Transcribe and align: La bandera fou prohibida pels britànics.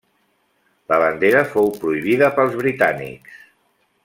La 0.93 0.97
bandera 1.03 1.43
fou 1.53 1.71
prohibida 1.83 2.31
pels 2.39 2.57
britànics. 2.63 3.41